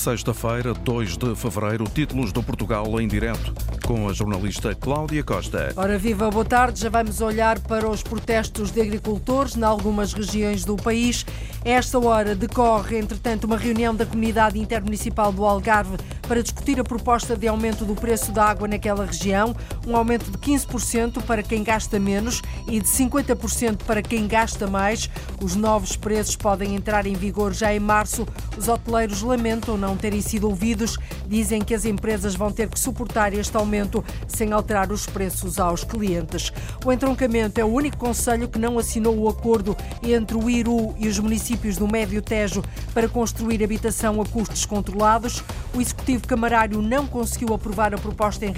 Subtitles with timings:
[0.00, 3.52] sexta-feira, 2 de fevereiro, títulos do Portugal em direto,
[3.86, 5.74] com a jornalista Cláudia Costa.
[5.76, 6.80] Ora viva, boa tarde.
[6.80, 11.26] Já vamos olhar para os protestos de agricultores em algumas regiões do país.
[11.62, 15.98] Esta hora decorre, entretanto, uma reunião da Comunidade Intermunicipal do Algarve
[16.30, 19.52] para discutir a proposta de aumento do preço da água naquela região,
[19.84, 25.10] um aumento de 15% para quem gasta menos e de 50% para quem gasta mais.
[25.42, 28.24] Os novos preços podem entrar em vigor já em março.
[28.56, 33.34] Os hoteleiros lamentam não terem sido ouvidos, dizem que as empresas vão ter que suportar
[33.34, 36.52] este aumento sem alterar os preços aos clientes.
[36.84, 41.08] O entroncamento é o único conselho que não assinou o acordo entre o Iru e
[41.08, 42.62] os municípios do Médio Tejo
[42.94, 45.42] para construir habitação a custos controlados.
[45.74, 48.52] O executivo camarário não conseguiu aprovar a proposta em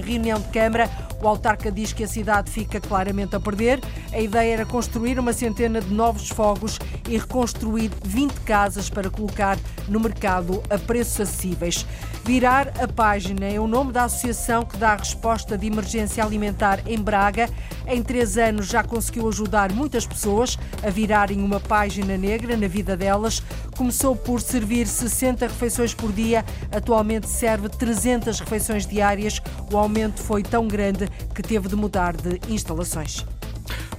[0.00, 0.90] reunião de Câmara.
[1.22, 3.80] O autarca diz que a cidade fica claramente a perder.
[4.12, 9.58] A ideia era construir uma centena de novos fogos e reconstruir 20 casas para colocar
[9.88, 11.86] no mercado a preços acessíveis.
[12.24, 16.80] Virar a página é o nome da associação que dá a resposta de emergência alimentar
[16.86, 17.48] em Braga.
[17.86, 22.96] Em três anos já conseguiu ajudar muitas pessoas a virarem uma página negra na vida
[22.96, 23.42] delas.
[23.80, 29.40] Começou por servir 60 refeições por dia, atualmente serve 300 refeições diárias.
[29.72, 33.24] O aumento foi tão grande que teve de mudar de instalações.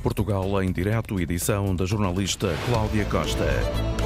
[0.04, 4.01] Portugal em direto, edição da jornalista Cláudia Costa.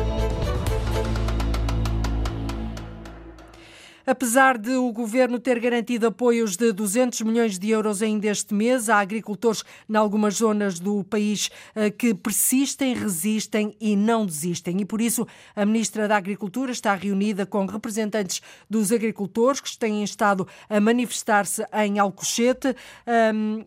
[4.16, 8.88] Apesar de o governo ter garantido apoios de 200 milhões de euros ainda este mês,
[8.88, 14.80] há agricultores em algumas zonas do país eh, que persistem, resistem e não desistem.
[14.80, 20.02] E por isso a ministra da Agricultura está reunida com representantes dos agricultores que têm
[20.02, 22.74] estado a manifestar-se em Alcochete,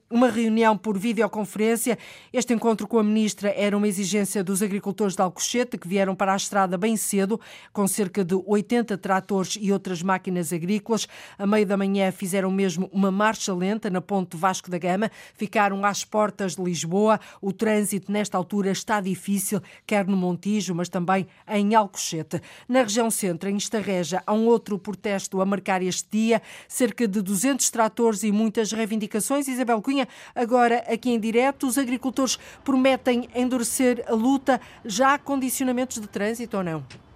[0.09, 1.99] uma reunião por videoconferência.
[2.33, 6.33] Este encontro com a ministra era uma exigência dos agricultores de Alcochete que vieram para
[6.33, 7.39] a estrada bem cedo,
[7.71, 11.09] com cerca de 80 tratores e outras máquinas máquinas agrícolas.
[11.39, 15.85] A meio da manhã fizeram mesmo uma marcha lenta na ponte Vasco da Gama, ficaram
[15.85, 17.21] às portas de Lisboa.
[17.41, 22.41] O trânsito nesta altura está difícil, quer no Montijo, mas também em Alcochete.
[22.69, 27.21] Na região centro, em Estarreja, há um outro protesto a marcar este dia, cerca de
[27.21, 29.49] 200 tratores e muitas reivindicações.
[29.49, 34.61] Isabel Cunha, agora aqui em direto, os agricultores prometem endurecer a luta.
[34.85, 37.08] Já há condicionamentos de trânsito ou não?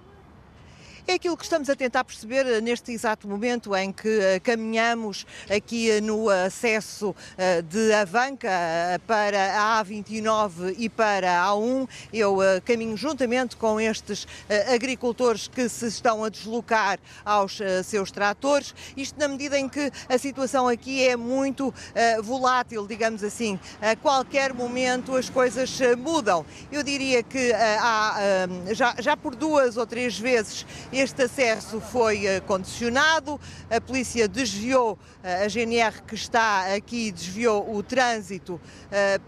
[1.05, 5.27] É aquilo que estamos a tentar perceber eh, neste exato momento em que eh, caminhamos
[5.51, 7.15] aqui eh, no acesso
[7.69, 8.49] de Avanca
[9.07, 11.89] para a A29 e para a A1.
[12.13, 14.27] Eu caminho juntamente com estes
[14.73, 18.75] agricultores que se estão a deslocar aos seus tratores.
[18.97, 21.75] Isto na medida em que a situação aqui é muito
[22.23, 23.59] volátil, digamos assim.
[23.81, 26.45] A qualquer momento as coisas mudam.
[26.71, 32.41] Eu diria que há, já, já por duas ou três vezes este acesso foi eh,
[32.41, 38.61] condicionado, a polícia desviou, eh, a GNR que está aqui desviou o trânsito
[38.91, 39.19] eh,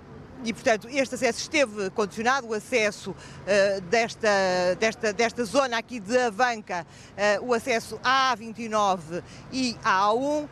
[0.44, 4.28] e, portanto, este acesso esteve condicionado, o acesso uh, desta,
[4.78, 6.86] desta, desta zona aqui de Avanca,
[7.40, 10.48] uh, o acesso à A29 e à A1, uh,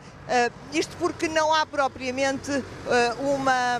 [0.73, 2.51] isto porque não há propriamente
[3.19, 3.79] uma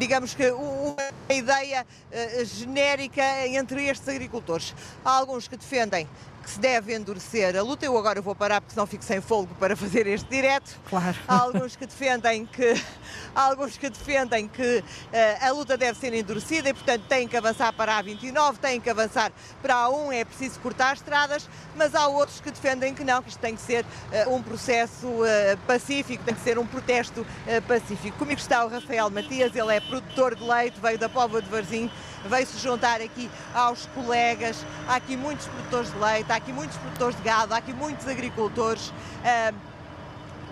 [0.00, 0.96] digamos que uma
[1.28, 4.74] ideia uh, genérica entre estes agricultores.
[5.04, 6.08] Há alguns que defendem
[6.50, 7.86] se deve endurecer a luta.
[7.86, 10.78] Eu agora vou parar porque senão fico sem folgo para fazer este direto.
[10.88, 11.16] Claro.
[11.28, 12.74] Há alguns que defendem que,
[13.34, 17.36] há alguns que, defendem que uh, a luta deve ser endurecida e, portanto, têm que
[17.36, 19.30] avançar para a A29, têm que avançar
[19.62, 23.28] para a A1, é preciso cortar estradas, mas há outros que defendem que não, que
[23.28, 27.24] isto tem que ser uh, um processo uh, pacífico, tem que ser um protesto
[27.66, 28.18] pacífico.
[28.18, 31.90] Comigo está o Rafael Matias, ele é produtor de leite, veio da Póvoa de Varzim,
[32.28, 34.64] veio se juntar aqui aos colegas.
[34.88, 38.06] Há aqui muitos produtores de leite, há aqui muitos produtores de gado, há aqui muitos
[38.06, 38.92] agricultores.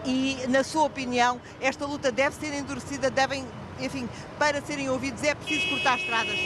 [0.05, 3.45] e, na sua opinião, esta luta deve ser endurecida, devem,
[3.81, 4.09] enfim,
[4.39, 6.39] para serem ouvidos é preciso cortar estradas.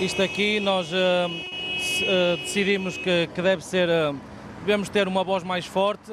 [0.00, 3.88] Isto aqui nós uh, decidimos que, que, deve ser,
[4.60, 6.12] devemos ter uma voz mais forte.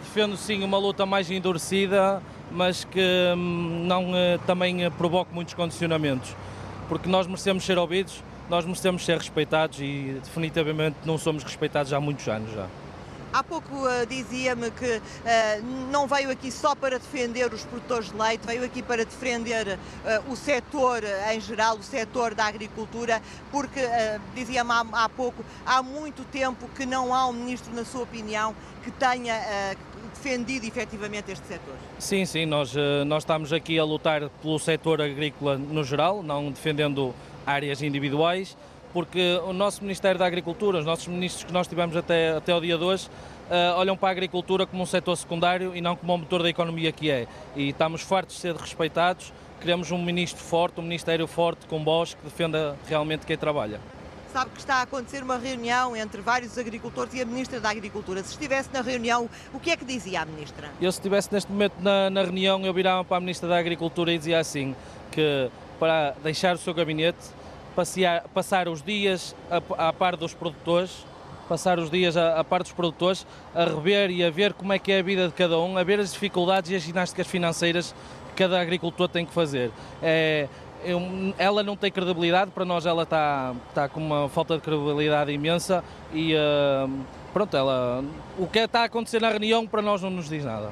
[0.00, 3.00] defendo sim uma luta mais endurecida, mas que
[3.34, 4.12] um, não
[4.46, 6.34] também provoque muitos condicionamentos
[6.88, 12.00] porque nós merecemos ser ouvidos, nós merecemos ser respeitados e definitivamente não somos respeitados há
[12.00, 12.66] muitos anos já.
[13.32, 15.00] Há pouco uh, dizia-me que uh,
[15.90, 20.30] não veio aqui só para defender os produtores de leite, veio aqui para defender uh,
[20.30, 21.02] o setor
[21.32, 23.80] em geral, o setor da agricultura, porque,
[24.34, 28.54] dizia-me há, há, pouco, há muito tempo que não há um ministro, na sua opinião,
[28.84, 29.34] que tenha
[30.12, 31.74] defendido efetivamente este setor.
[31.98, 32.74] Sim, sim, nós,
[33.06, 37.14] nós estamos aqui a lutar pelo setor agrícola no geral, não defendendo
[37.46, 38.56] áreas individuais
[38.92, 42.60] porque o nosso Ministério da Agricultura, os nossos ministros que nós tivemos até, até o
[42.60, 43.08] dia de hoje,
[43.50, 46.50] uh, olham para a agricultura como um setor secundário e não como um motor da
[46.50, 47.26] economia que é.
[47.56, 52.14] E estamos fartos de ser respeitados, queremos um ministro forte, um ministério forte, com voz,
[52.14, 53.80] que defenda realmente quem trabalha.
[54.32, 58.22] Sabe que está a acontecer uma reunião entre vários agricultores e a Ministra da Agricultura.
[58.22, 60.70] Se estivesse na reunião, o que é que dizia a Ministra?
[60.80, 64.10] Eu, se estivesse neste momento na, na reunião, eu virava para a Ministra da Agricultura
[64.10, 64.74] e dizia assim,
[65.10, 67.18] que para deixar o seu gabinete,
[67.76, 71.04] passear, passar os dias a par dos produtores,
[71.46, 74.78] passar os dias a, a par dos produtores, a rever e a ver como é
[74.78, 77.94] que é a vida de cada um, a ver as dificuldades e as ginásticas financeiras
[78.30, 79.70] que cada agricultor tem que fazer.
[80.02, 80.48] É,
[80.84, 81.00] eu,
[81.38, 85.82] ela não tem credibilidade, para nós ela está, está com uma falta de credibilidade imensa
[86.12, 86.90] e uh,
[87.32, 88.04] pronto, ela,
[88.38, 90.70] o que está a acontecer na reunião para nós não nos diz nada.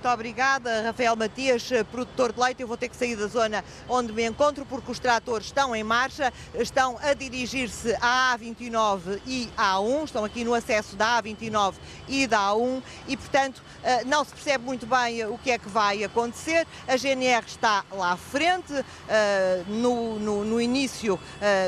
[0.00, 2.62] Muito obrigada, Rafael Matias, eh, produtor de leite.
[2.62, 5.84] Eu vou ter que sair da zona onde me encontro porque os tratores estão em
[5.84, 11.74] marcha, estão a dirigir-se à A29 e A1, estão aqui no acesso da A29
[12.08, 15.68] e da A1 e, portanto, eh, não se percebe muito bem o que é que
[15.68, 16.66] vai acontecer.
[16.88, 18.72] A GNR está lá à frente,
[19.06, 21.20] eh, no, no, no início,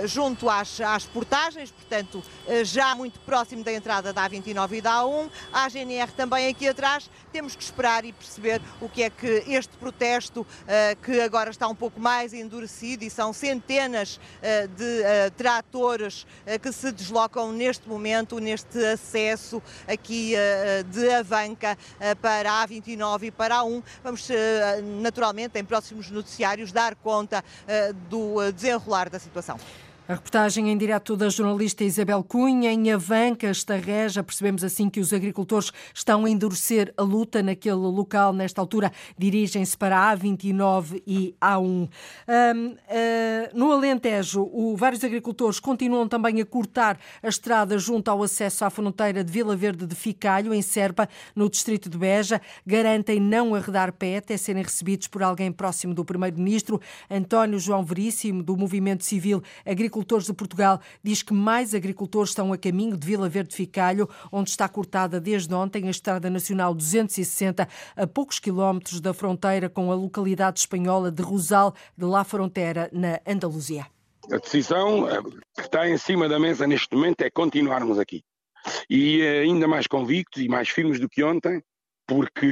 [0.06, 2.23] junto às, às portagens, portanto,
[2.64, 5.29] já muito próximo da entrada da A29 e da A1.
[5.52, 7.11] A GNR também aqui atrás.
[7.31, 11.67] Temos que esperar e perceber o que é que este protesto, eh, que agora está
[11.67, 16.27] um pouco mais endurecido e são centenas eh, de eh, tratores
[16.61, 20.35] que se deslocam neste momento, neste acesso aqui
[20.89, 21.77] de Avanca
[22.21, 23.83] para a A29 e para a A1.
[24.03, 24.29] Vamos
[25.01, 27.45] naturalmente em próximos noticiários dar conta
[28.09, 29.59] do desenrolar da situação.
[30.09, 35.13] A reportagem em direto da jornalista Isabel Cunha, em Avanca, Estarreja, percebemos assim que os
[35.13, 38.33] agricultores estão a endurecer a luta naquele local.
[38.33, 41.63] Nesta altura, dirigem-se para a A29 e A1.
[41.63, 42.77] Um, uh,
[43.55, 48.71] no Alentejo, o, vários agricultores continuam também a cortar a estrada junto ao acesso à
[48.71, 52.41] fronteira de Vila Verde de Ficalho, em Serpa, no distrito de Beja.
[52.67, 56.81] Garantem não arredar pé até serem recebidos por alguém próximo do Primeiro-Ministro.
[57.09, 62.50] António João Veríssimo, do Movimento Civil Agricultor Agricultores de Portugal diz que mais agricultores estão
[62.50, 67.69] a caminho de Vila Verde Ficalho, onde está cortada desde ontem a Estrada Nacional 260,
[67.94, 73.21] a poucos quilómetros da fronteira com a localidade espanhola de Rosal de La Frontera, na
[73.27, 73.87] Andaluzia.
[74.33, 75.21] A decisão eh,
[75.56, 78.25] que está em cima da mesa neste momento é continuarmos aqui.
[78.89, 81.62] E eh, ainda mais convictos e mais firmes do que ontem,
[82.06, 82.47] porque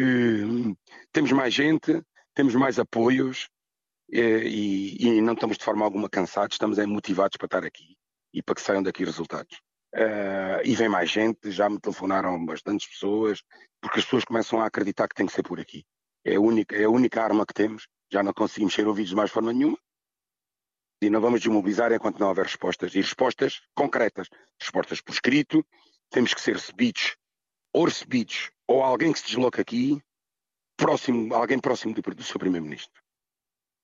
[0.45, 0.77] hum,
[1.11, 2.03] temos mais gente,
[2.35, 3.49] temos mais apoios,
[4.13, 7.97] e, e, não estamos de forma alguma cansados, estamos é, motivados para estar aqui
[8.33, 9.61] e para que saiam daqui resultados.
[9.95, 13.43] Uh, e vem mais gente, já me telefonaram bastantes pessoas,
[13.81, 15.85] porque as pessoas começam a acreditar que tem que ser por aqui.
[16.25, 19.17] É a única, é a única arma que temos, já não conseguimos ser ouvidos de
[19.17, 19.79] mais forma nenhuma.
[21.03, 22.95] E não vamos desmobilizar enquanto não houver respostas.
[22.95, 24.29] E respostas concretas,
[24.61, 25.65] respostas por escrito,
[26.11, 27.17] temos que ser recebidos,
[27.73, 30.01] ou recebidos, ou alguém que se desloca aqui,
[30.77, 33.00] próximo, alguém próximo do, do seu Primeiro-Ministro.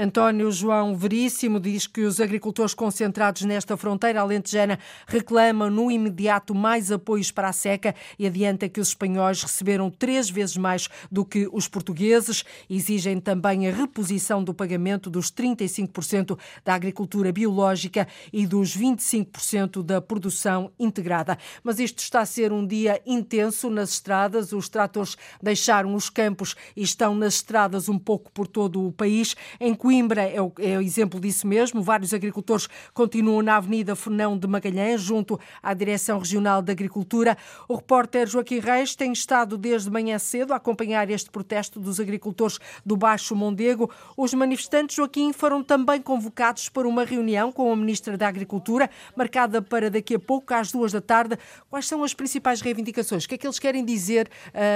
[0.00, 4.78] António João Veríssimo diz que os agricultores concentrados nesta fronteira alentejana
[5.08, 10.30] reclamam no imediato mais apoios para a seca e adianta que os espanhóis receberam três
[10.30, 12.44] vezes mais do que os portugueses.
[12.70, 20.00] Exigem também a reposição do pagamento dos 35% da agricultura biológica e dos 25% da
[20.00, 21.36] produção integrada.
[21.64, 24.52] Mas isto está a ser um dia intenso nas estradas.
[24.52, 29.34] Os tratores deixaram os campos e estão nas estradas um pouco por todo o país.
[29.58, 31.80] Em Coimbra é o, é o exemplo disso mesmo.
[31.80, 37.38] Vários agricultores continuam na Avenida Fernão de Magalhães, junto à Direção Regional de Agricultura.
[37.66, 42.58] O repórter Joaquim Reis tem estado desde manhã cedo a acompanhar este protesto dos agricultores
[42.84, 43.90] do Baixo Mondego.
[44.14, 49.62] Os manifestantes, Joaquim, foram também convocados para uma reunião com a Ministra da Agricultura, marcada
[49.62, 51.38] para daqui a pouco, às duas da tarde.
[51.70, 53.24] Quais são as principais reivindicações?
[53.24, 54.28] O que é que eles querem dizer,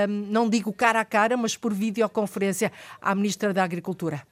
[0.09, 4.32] não digo cara a cara, mas por videoconferência à Ministra da Agricultura?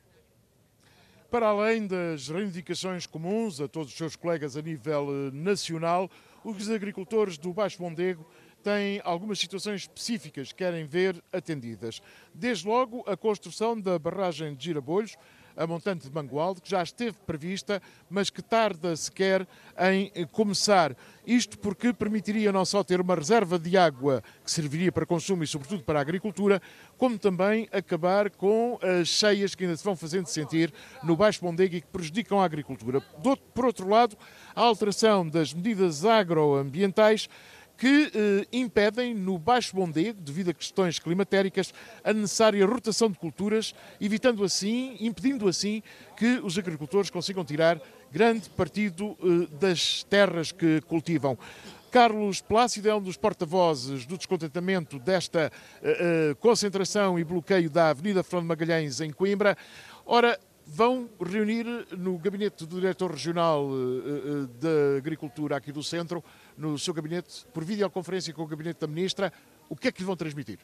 [1.30, 6.10] Para além das reivindicações comuns a todos os seus colegas a nível eh, nacional,
[6.42, 8.26] os agricultores do Baixo Mondego
[8.64, 12.02] têm algumas situações específicas que querem ver atendidas.
[12.34, 15.16] Desde logo, a construção da barragem de Girabolhos,
[15.57, 19.47] a montante de Mangualde, que já esteve prevista, mas que tarda sequer
[19.92, 20.97] em começar.
[21.26, 25.47] Isto porque permitiria não só ter uma reserva de água que serviria para consumo e,
[25.47, 26.61] sobretudo, para a agricultura,
[26.97, 31.76] como também acabar com as cheias que ainda se vão fazendo sentir no Baixo Mondego
[31.76, 33.00] e que prejudicam a agricultura.
[33.54, 34.16] Por outro lado,
[34.54, 37.28] a alteração das medidas agroambientais
[37.80, 41.72] que eh, impedem no Baixo Mondego, devido a questões climatéricas,
[42.04, 45.82] a necessária rotação de culturas, evitando assim, impedindo assim
[46.14, 47.80] que os agricultores consigam tirar
[48.12, 49.16] grande partido
[49.58, 51.38] das terras que cultivam.
[51.90, 55.50] Carlos Plácido é um dos porta-vozes do descontentamento desta
[55.82, 59.56] uh, uh, concentração e bloqueio da Avenida Fernando Magalhães em Coimbra.
[60.06, 61.66] Ora, vão reunir
[61.99, 66.22] no gabinete do diretor regional uh, da Agricultura aqui do centro,
[66.61, 69.33] no seu gabinete, por videoconferência com o gabinete da ministra.
[69.69, 70.59] O que é que lhe vão transmitir?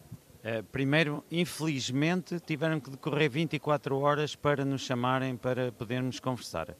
[0.71, 6.77] primeiro, infelizmente, tiveram que decorrer 24 horas para nos chamarem para podermos conversar.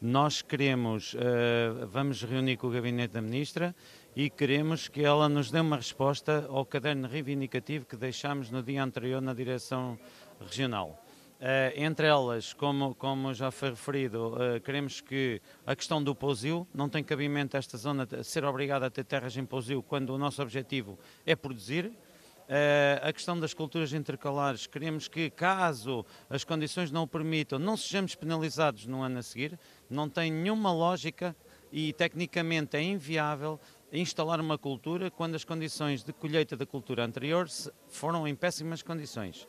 [0.00, 3.74] Nós queremos, uh, vamos reunir com o gabinete da ministra
[4.14, 8.84] e queremos que ela nos dê uma resposta ao caderno reivindicativo que deixámos no dia
[8.84, 9.98] anterior na direção
[10.40, 11.04] regional.
[11.38, 16.66] Uh, entre elas, como, como já foi referido, uh, queremos que a questão do pousio
[16.74, 20.42] não tem cabimento esta zona ser obrigada a ter terras em pousio quando o nosso
[20.42, 21.86] objetivo é produzir.
[21.86, 27.76] Uh, a questão das culturas intercalares, queremos que, caso as condições não o permitam, não
[27.76, 29.56] sejamos penalizados no ano a seguir.
[29.88, 31.36] Não tem nenhuma lógica
[31.70, 33.60] e tecnicamente é inviável
[33.92, 37.46] instalar uma cultura quando as condições de colheita da cultura anterior
[37.86, 39.46] foram em péssimas condições.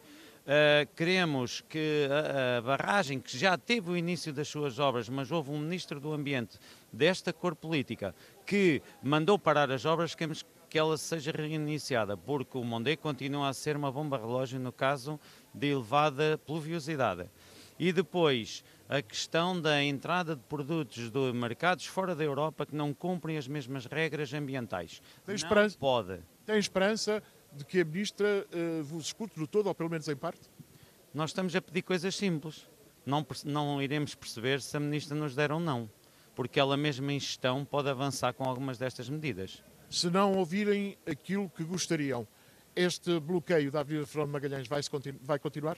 [0.50, 5.32] Uh, queremos que a, a, barragem, que já teve o início das suas obras, mas
[5.32, 6.58] houve um ministro do Ambiente
[6.92, 8.16] desta cor política
[8.48, 13.54] que mandou parar as obras, queremos que ela seja reiniciada, porque o Mondé continua a
[13.54, 15.20] ser uma bomba relógio no caso
[15.54, 17.30] de elevada pluviosidade.
[17.78, 22.92] E depois, a questão da entrada de produtos de mercados fora da Europa que não
[22.92, 25.00] cumprem as mesmas regras ambientais.
[25.24, 26.20] Tem esperança, não pode.
[26.44, 27.22] Tem esperança
[27.54, 30.42] de que a Ministra uh, vos escute no todo, ou pelo menos em parte?
[31.14, 32.68] Nós estamos a pedir coisas simples.
[33.06, 35.90] Não, não iremos perceber se a Ministra nos der ou não,
[36.36, 41.50] porque ela mesma em gestão pode avançar com algumas destas medidas se não ouvirem aquilo
[41.50, 42.28] que gostariam.
[42.76, 45.78] Este bloqueio da Avenida Fernando Magalhães vai, continu vai continuar?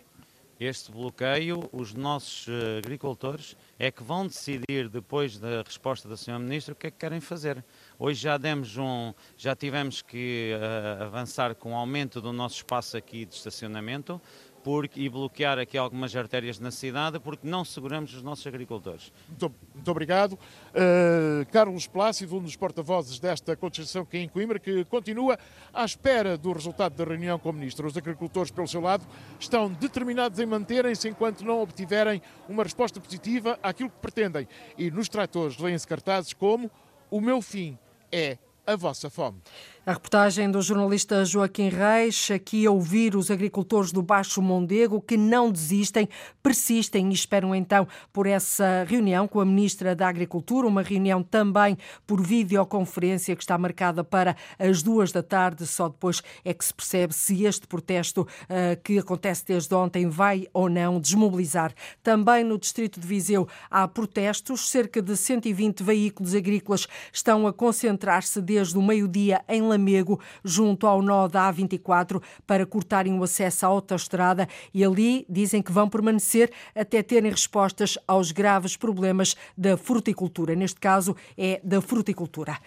[0.60, 6.38] Este bloqueio, os nossos uh, agricultores é que vão decidir, depois da resposta da Sra.
[6.38, 7.66] Ministra, o que é que querem fazer.
[7.98, 12.96] Hoje já demos um, já tivemos que uh, avançar com o aumento do nosso espaço
[12.96, 14.22] aqui de estacionamento,
[14.64, 19.12] porque, e bloquear aqui algumas artérias na cidade porque não seguramos os nossos agricultores.
[19.28, 20.34] Muito, muito obrigado.
[20.34, 25.38] Uh, Carlos Plácido, um dos porta-vozes desta concentração que é em Coimbra, que continua
[25.74, 27.88] à espera do resultado da reunião com o Ministro.
[27.88, 29.06] Os agricultores, pelo seu lado,
[29.40, 34.48] estão determinados em manterem-se enquanto não obtiverem uma resposta positiva àquilo que pretendem.
[34.78, 36.70] E nos tratores leem-se cartazes como
[37.10, 37.78] o meu fim
[38.12, 39.42] é a vossa fome.
[39.84, 45.18] A reportagem do jornalista Joaquim Reis, aqui a ouvir os agricultores do Baixo Mondego que
[45.18, 46.08] não desistem,
[46.44, 51.76] persistem e esperam então por essa reunião com a Ministra da Agricultura, uma reunião também
[52.06, 55.66] por videoconferência que está marcada para as duas da tarde.
[55.66, 60.46] Só depois é que se percebe se este protesto uh, que acontece desde ontem vai
[60.54, 61.74] ou não desmobilizar.
[62.04, 68.40] Também no Distrito de Viseu há protestos, cerca de 120 veículos agrícolas estão a concentrar-se
[68.40, 73.70] desde o meio-dia em Lamego, junto ao nó da A24, para cortarem o acesso à
[73.70, 80.56] autoestrada e ali dizem que vão permanecer até terem respostas aos graves problemas da fruticultura.
[80.56, 82.58] Neste caso, é da fruticultura.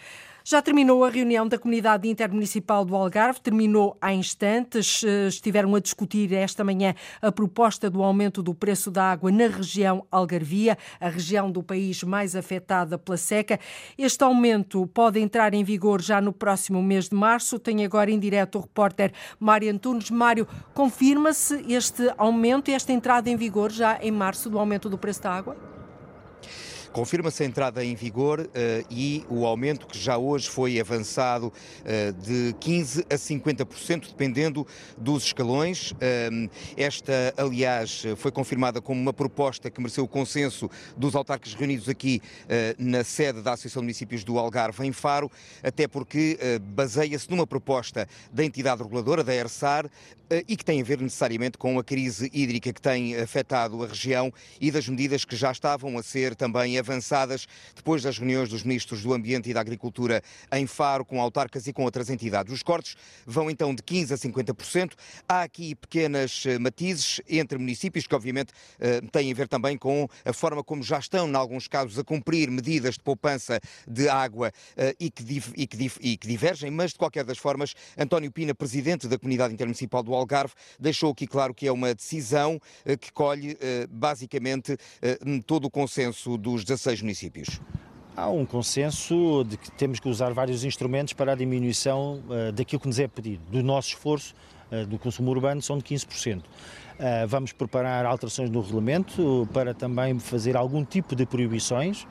[0.46, 5.02] Já terminou a reunião da Comunidade Intermunicipal do Algarve, terminou há instantes.
[5.02, 9.46] Eh, estiveram a discutir esta manhã a proposta do aumento do preço da água na
[9.46, 13.58] região Algarvia, a região do país mais afetada pela seca.
[13.96, 17.58] Este aumento pode entrar em vigor já no próximo mês de março.
[17.58, 20.10] Tem agora em direto o repórter Mário Antunes.
[20.10, 24.98] Mário, confirma-se este aumento e esta entrada em vigor já em março do aumento do
[24.98, 25.73] preço da água?
[26.94, 28.48] Confirma-se a entrada em vigor uh,
[28.88, 34.64] e o aumento que já hoje foi avançado uh, de 15% a 50%, dependendo
[34.96, 35.90] dos escalões.
[35.90, 41.88] Uh, esta, aliás, foi confirmada como uma proposta que mereceu o consenso dos autarcas reunidos
[41.88, 42.22] aqui
[42.78, 45.30] na sede da Associação de Municípios do Algarve, em Faro,
[45.62, 49.90] até porque baseia-se numa proposta da entidade reguladora, da ERSAR,
[50.46, 54.32] e que tem a ver necessariamente com a crise hídrica que tem afetado a região
[54.60, 59.02] e das medidas que já estavam a ser também avançadas depois das reuniões dos ministros
[59.02, 60.22] do Ambiente e da Agricultura
[60.52, 62.52] em Faro, com autarcas e com outras entidades.
[62.52, 64.92] Os cortes vão então de 15% a 50%.
[65.28, 70.06] Há aqui pequenas eh, matizes entre municípios, que obviamente eh, têm a ver também com
[70.24, 74.52] a forma como já estão, em alguns casos, a cumprir medidas de poupança de água
[74.76, 75.22] eh, e que,
[75.56, 79.54] e que, e que divergem, mas de qualquer das formas, António Pina, presidente da Comunidade
[79.54, 82.60] Intermunicipal do Algarve, deixou aqui claro que é uma decisão
[83.00, 83.56] que colhe
[83.88, 84.76] basicamente
[85.46, 87.60] todo o consenso dos 16 municípios?
[88.16, 92.80] Há um consenso de que temos que usar vários instrumentos para a diminuição uh, daquilo
[92.80, 93.42] que nos é pedido.
[93.50, 94.34] Do nosso esforço
[94.70, 96.38] uh, do consumo urbano são de 15%.
[96.38, 96.44] Uh,
[97.26, 102.06] vamos preparar alterações no regulamento para também fazer algum tipo de proibições,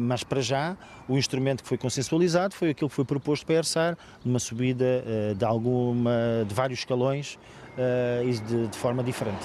[0.00, 0.76] mas para já
[1.08, 5.02] o instrumento que foi consensualizado foi aquilo que foi proposto para ERSAR, numa subida
[5.36, 7.36] de, alguma, de vários escalões
[8.24, 9.44] e de, de forma diferente.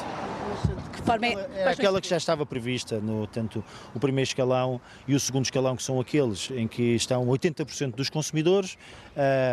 [0.84, 1.48] De que forma é?
[1.56, 3.64] é aquela que já estava prevista, no, tanto
[3.94, 8.10] o primeiro escalão e o segundo escalão, que são aqueles em que estão 80% dos
[8.10, 8.78] consumidores.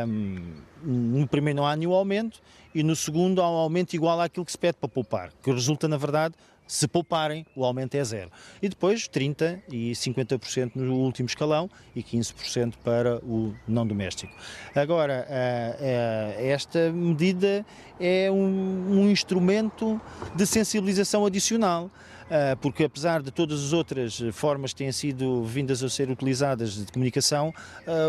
[0.06, 2.40] Um, no primeiro não há nenhum aumento
[2.74, 5.88] e no segundo há um aumento igual àquilo que se pede para poupar, que resulta,
[5.88, 6.34] na verdade,
[6.70, 8.30] se pouparem, o aumento é zero.
[8.62, 14.32] E depois 30% e 50% no último escalão e 15% para o não doméstico.
[14.72, 17.66] Agora, eh, eh, esta medida
[17.98, 20.00] é um, um instrumento
[20.32, 21.90] de sensibilização adicional
[22.30, 26.76] eh, porque apesar de todas as outras formas que têm sido vindas a ser utilizadas
[26.76, 27.52] de comunicação,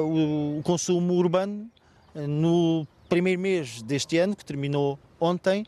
[0.04, 1.68] o consumo urbano
[2.14, 5.66] no primeiro mês deste ano, que terminou ontem,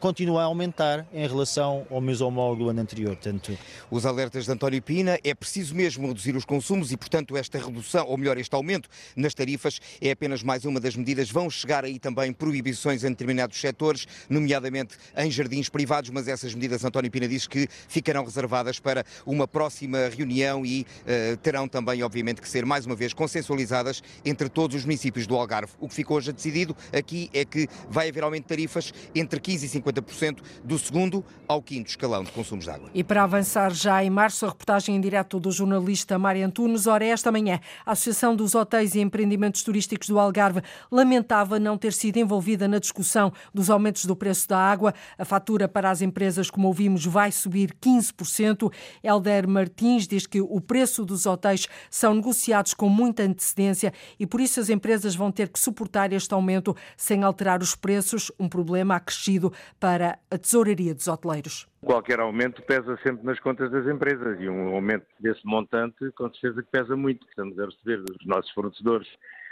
[0.00, 3.14] continua a aumentar em relação ao mês homólogo do ano anterior.
[3.14, 3.56] Portanto...
[3.90, 8.06] Os alertas de António Pina é preciso mesmo reduzir os consumos e, portanto, esta redução,
[8.06, 11.30] ou melhor, este aumento nas tarifas é apenas mais uma das medidas.
[11.30, 16.84] Vão chegar aí também proibições em determinados setores, nomeadamente em jardins privados, mas essas medidas,
[16.84, 22.40] António Pina diz que ficarão reservadas para uma próxima reunião e uh, terão também, obviamente,
[22.40, 25.72] que ser mais uma vez consensualizadas entre todos os municípios do Algarve.
[25.78, 29.66] O que ficou hoje decidido aqui é que vai haver aumento de tarifas entre 15
[29.66, 32.90] e 50 50% do segundo ao quinto escalão de consumos de água.
[32.94, 36.86] E para avançar já em março, a reportagem em direto do jornalista Mário Antunes.
[36.86, 41.92] Ora, esta manhã, a Associação dos Hotéis e Empreendimentos Turísticos do Algarve lamentava não ter
[41.92, 44.94] sido envolvida na discussão dos aumentos do preço da água.
[45.18, 48.72] A fatura para as empresas, como ouvimos, vai subir 15%.
[49.02, 54.40] Helder Martins diz que o preço dos hotéis são negociados com muita antecedência e por
[54.40, 58.96] isso as empresas vão ter que suportar este aumento sem alterar os preços, um problema
[58.96, 61.66] acrescido para a tesouraria dos hoteleiros.
[61.80, 66.62] Qualquer aumento pesa sempre nas contas das empresas e um aumento desse montante, com certeza
[66.62, 67.26] que pesa muito.
[67.26, 69.08] Estamos a receber dos nossos fornecedores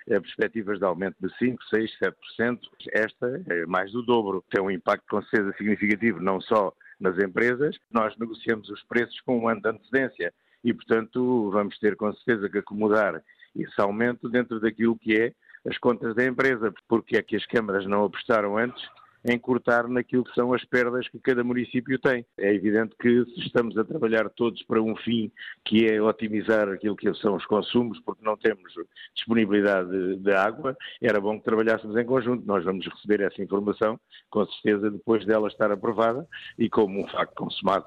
[0.07, 1.91] é, perspectivas de aumento de 5, 6,
[2.39, 2.61] 7%.
[2.93, 4.45] Esta é mais do dobro.
[4.51, 7.77] Tem um impacto com certeza significativo, não só nas empresas.
[7.91, 12.51] Nós negociamos os preços com um ano de antecedência e, portanto, vamos ter com certeza
[12.51, 13.23] que acomodar
[13.57, 15.33] esse aumento dentro daquilo que é
[15.67, 16.73] as contas da empresa.
[16.87, 18.87] Porque é que as câmaras não apostaram antes
[19.25, 22.25] encurtar naquilo que são as perdas que cada município tem.
[22.37, 25.31] É evidente que estamos a trabalhar todos para um fim
[25.65, 28.73] que é otimizar aquilo que são os consumos, porque não temos
[29.15, 32.47] disponibilidade de, de água, era bom que trabalhássemos em conjunto.
[32.47, 33.99] Nós vamos receber essa informação,
[34.31, 36.27] com certeza, depois dela estar aprovada
[36.59, 37.87] e como um facto consumado.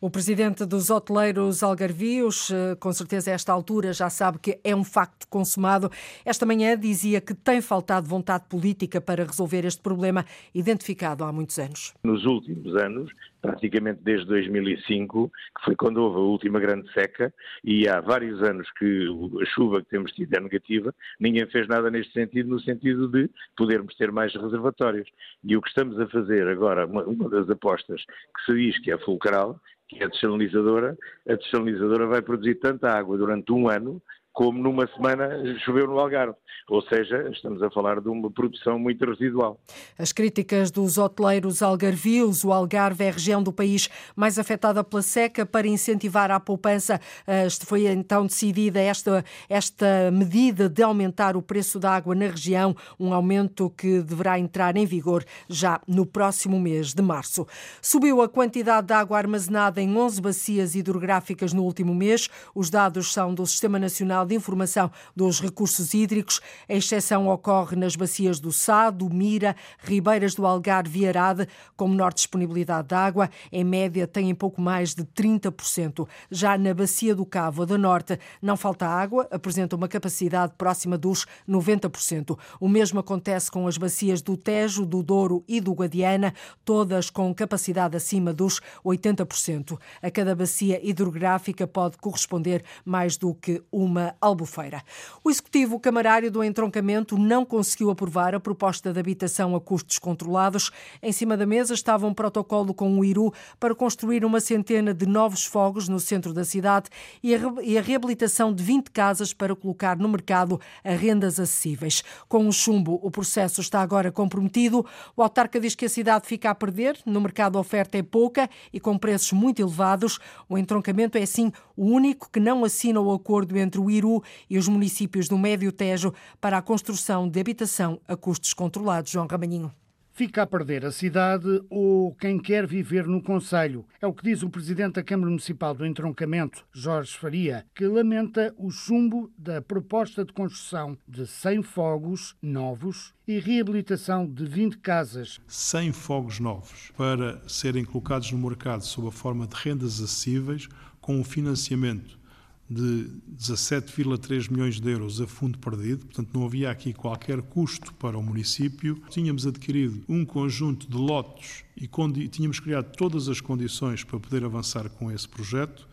[0.00, 4.74] O presidente dos hoteleiros algarvios, eh, com certeza a esta altura já sabe que é
[4.74, 5.90] um facto consumado.
[6.24, 10.24] Esta manhã dizia que tem faltado vontade política para resolver este problema
[10.54, 11.94] identificado há muitos anos.
[12.04, 17.88] Nos últimos anos, praticamente desde 2005, que foi quando houve a última grande seca, e
[17.88, 19.06] há vários anos que
[19.40, 23.30] a chuva que temos tido é negativa, ninguém fez nada neste sentido, no sentido de
[23.56, 25.08] podermos ter mais reservatórios.
[25.44, 28.90] E o que estamos a fazer agora, uma, uma das apostas que se diz que
[28.90, 30.96] é fulcral, que é a desalinizadora,
[31.28, 34.02] a desalinizadora vai produzir tanta água durante um ano
[34.36, 35.30] como numa semana
[35.64, 36.36] choveu no Algarve.
[36.68, 39.58] Ou seja, estamos a falar de uma produção muito residual.
[39.98, 45.00] As críticas dos hoteleiros algarvios, o Algarve é a região do país mais afetada pela
[45.00, 51.40] seca, para incentivar a poupança, eh, foi então decidida esta, esta medida de aumentar o
[51.40, 56.60] preço da água na região, um aumento que deverá entrar em vigor já no próximo
[56.60, 57.46] mês de março.
[57.80, 62.28] Subiu a quantidade de água armazenada em 11 bacias hidrográficas no último mês.
[62.54, 66.40] Os dados são do Sistema Nacional de Informação dos Recursos Hídricos.
[66.68, 71.88] A exceção ocorre nas bacias do Sá, do Mira, Ribeiras do Algarve e Arade, com
[71.88, 73.30] menor disponibilidade de água.
[73.52, 76.08] Em média, têm pouco mais de 30%.
[76.30, 81.26] Já na bacia do Cavo, da Norte, não falta água, apresenta uma capacidade próxima dos
[81.48, 82.38] 90%.
[82.60, 86.34] O mesmo acontece com as bacias do Tejo, do Douro e do Guadiana,
[86.64, 89.78] todas com capacidade acima dos 80%.
[90.02, 94.82] A cada bacia hidrográfica pode corresponder mais do que uma Albufeira.
[95.22, 100.70] O Executivo Camarário do Entroncamento não conseguiu aprovar a proposta de habitação a custos controlados.
[101.02, 105.06] Em cima da mesa estava um protocolo com o Iru para construir uma centena de
[105.06, 106.88] novos fogos no centro da cidade
[107.22, 107.34] e
[107.78, 112.02] a reabilitação de 20 casas para colocar no mercado a rendas acessíveis.
[112.28, 114.84] Com o chumbo, o processo está agora comprometido.
[115.16, 118.48] O autarca diz que a cidade fica a perder, no mercado a oferta é pouca
[118.72, 120.18] e com preços muito elevados.
[120.48, 124.05] O entroncamento é, sim, o único que não assina o acordo entre o Iru
[124.48, 129.10] e os municípios do Médio Tejo para a construção de habitação a custos controlados.
[129.10, 129.72] João Ramalhinho.
[130.16, 133.84] fica a perder a cidade ou quem quer viver no Conselho.
[134.00, 138.54] É o que diz o Presidente da Câmara Municipal do Entroncamento, Jorge Faria, que lamenta
[138.56, 145.38] o chumbo da proposta de construção de 100 fogos novos e reabilitação de 20 casas.
[145.46, 150.66] 100 fogos novos para serem colocados no mercado sob a forma de rendas acessíveis
[150.98, 152.18] com um financiamento
[152.68, 158.18] de 17,3 milhões de euros a fundo perdido, portanto não havia aqui qualquer custo para
[158.18, 159.00] o município.
[159.08, 161.88] Tínhamos adquirido um conjunto de lotes e
[162.28, 165.86] tínhamos criado todas as condições para poder avançar com esse projeto.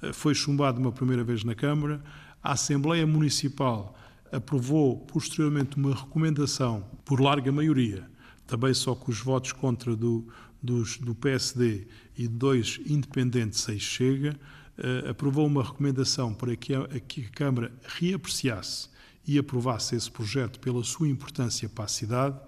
[0.00, 2.02] Eh, foi chumbado uma primeira vez na Câmara.
[2.42, 3.96] A Assembleia Municipal
[4.30, 8.08] aprovou posteriormente uma recomendação por larga maioria,
[8.46, 10.26] também só com os votos contra do,
[10.62, 14.38] dos, do PSD e dois independentes aí chega,
[14.82, 18.88] uh, aprovou uma recomendação para que a, que a Câmara reapreciasse
[19.26, 22.38] e aprovasse esse projeto pela sua importância para a cidade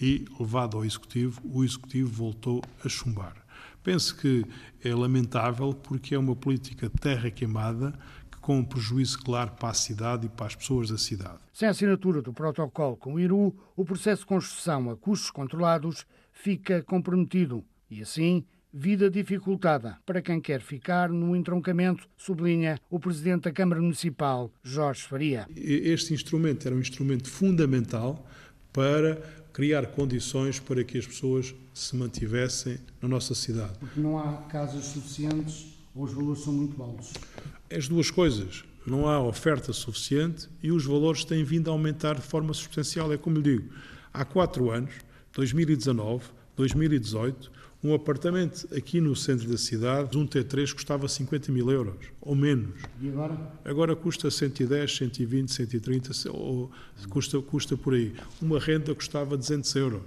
[0.00, 3.34] e, levado ao Executivo, o Executivo voltou a chumbar.
[3.82, 4.44] Penso que
[4.84, 7.98] é lamentável porque é uma política terra queimada
[8.30, 11.38] que com um prejuízo claro para a cidade e para as pessoas da cidade.
[11.52, 16.82] Sem assinatura do protocolo com o Iru, o processo de construção a custos controlados fica
[16.82, 23.52] comprometido e, assim, vida dificultada para quem quer ficar no entroncamento, sublinha o Presidente da
[23.52, 25.46] Câmara Municipal, Jorge Faria.
[25.56, 28.26] Este instrumento era um instrumento fundamental
[28.72, 29.16] para
[29.52, 33.72] criar condições para que as pessoas se mantivessem na nossa cidade.
[33.80, 37.12] Porque não há casas suficientes ou os valores são muito altos?
[37.70, 38.64] As duas coisas.
[38.86, 43.12] Não há oferta suficiente e os valores têm vindo a aumentar de forma substancial.
[43.12, 43.70] É como lhe digo,
[44.12, 44.92] há quatro anos,
[45.34, 46.24] 2019,
[46.56, 52.34] 2018, um apartamento aqui no centro da cidade, um T3, custava 50 mil euros, ou
[52.34, 52.74] menos.
[53.00, 53.52] E agora?
[53.64, 56.70] Agora custa 110, 120, 130, ou
[57.08, 58.14] custa, custa por aí.
[58.40, 60.02] Uma renda custava 200 euros.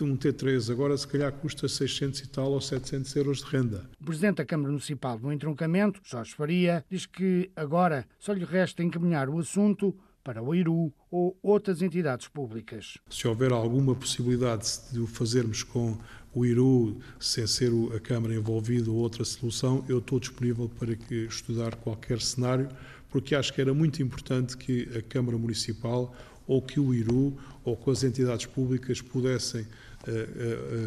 [0.00, 3.88] Um T3 agora se calhar custa 600 e tal ou 700 euros de renda.
[4.00, 8.82] O Presidente da Câmara Municipal do Entroncamento, Jorge Faria, diz que agora só lhe resta
[8.82, 12.96] encaminhar o assunto para o IRU ou outras entidades públicas.
[13.10, 15.98] Se houver alguma possibilidade de o fazermos com
[16.34, 21.76] o IRU, sem ser a Câmara envolvida ou outra solução, eu estou disponível para estudar
[21.76, 22.68] qualquer cenário,
[23.10, 26.12] porque acho que era muito importante que a Câmara Municipal
[26.46, 29.66] ou que o IRU ou com as entidades públicas pudessem uh,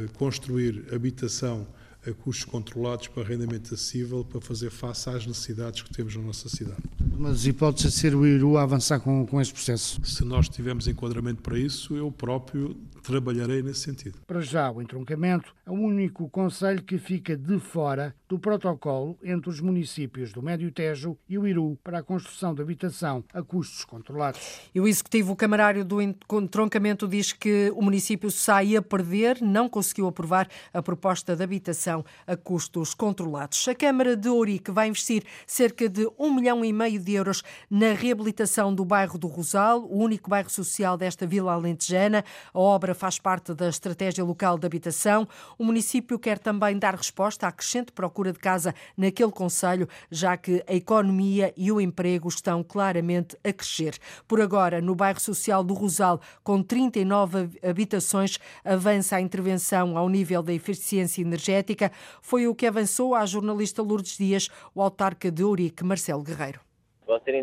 [0.06, 1.66] uh, construir habitação
[2.08, 6.48] a custos controlados para arrendamento acessível para fazer face às necessidades que temos na nossa
[6.50, 6.82] cidade.
[7.18, 10.00] Mas hipótese de ser o IRU a avançar com, com este processo?
[10.06, 12.76] Se nós tivermos enquadramento para isso, eu próprio
[13.08, 14.20] trabalharei nesse sentido.
[14.28, 19.50] Para já, o entroncamento é o único conselho que fica de fora do protocolo entre
[19.50, 23.86] os municípios do Médio Tejo e o Iru para a construção de habitação a custos
[23.86, 24.60] controlados.
[24.76, 30.08] E o executivo camarário do entroncamento diz que o município sai a perder, não conseguiu
[30.08, 33.66] aprovar a proposta de habitação a custos controlados.
[33.70, 37.94] A Câmara de Ourique vai investir cerca de um milhão e meio de euros na
[37.94, 42.26] reabilitação do bairro do Rosal, o único bairro social desta vila alentejana.
[42.54, 45.28] A obra faz parte da estratégia local de habitação.
[45.58, 50.64] O município quer também dar resposta à crescente procura de casa naquele conselho, já que
[50.68, 53.94] a economia e o emprego estão claramente a crescer.
[54.28, 60.42] Por agora, no bairro social do Rosal, com 39 habitações, avança a intervenção ao nível
[60.42, 61.92] da eficiência energética.
[62.22, 66.68] Foi o que avançou à jornalista Lourdes Dias, o autarca de Ourique, Marcelo Guerreiro
[67.08, 67.36] vão ser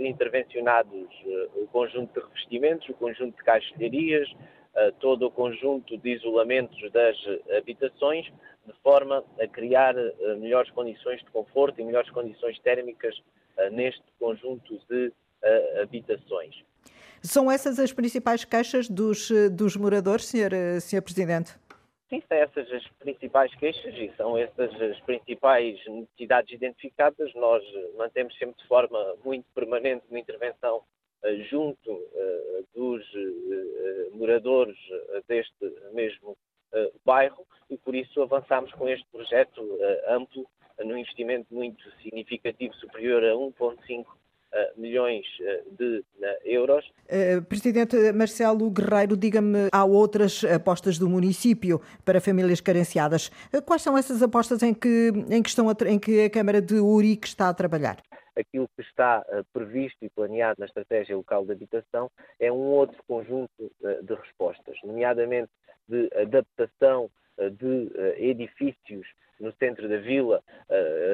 [0.00, 4.28] intervencionados eh, o conjunto de revestimentos, o conjunto de caixilharias,
[5.00, 7.16] todo o conjunto de isolamentos das
[7.56, 8.26] habitações,
[8.66, 13.14] de forma a criar eh, melhores condições de conforto e melhores condições térmicas
[13.56, 16.62] eh, neste conjunto de eh, habitações.
[17.22, 20.80] São essas as principais queixas dos, dos moradores, Sr.
[20.80, 21.02] Sr.
[21.02, 21.54] Presidente?
[22.08, 27.32] Sim, são essas as principais queixas e são essas as principais necessidades identificadas.
[27.34, 27.62] Nós
[27.96, 30.82] mantemos sempre de forma muito permanente uma intervenção
[31.50, 34.76] junto uh, dos uh, moradores
[35.28, 36.36] deste mesmo
[37.04, 39.60] bairro e por isso avançamos com este projeto
[40.08, 40.46] amplo
[40.82, 44.06] num investimento muito significativo, superior a 1,5
[44.76, 45.26] milhões
[45.78, 46.02] de
[46.44, 46.90] euros.
[47.46, 53.30] Presidente Marcelo Guerreiro, diga-me, há outras apostas do município para famílias carenciadas.
[53.66, 56.76] Quais são essas apostas em que, em que, estão a, em que a Câmara de
[56.76, 58.02] Urique está a trabalhar?
[58.36, 63.70] Aquilo que está previsto e planeado na estratégia local de habitação é um outro conjunto
[64.02, 65.50] de respostas, nomeadamente
[65.88, 69.06] de adaptação de edifícios
[69.40, 70.42] no centro da vila,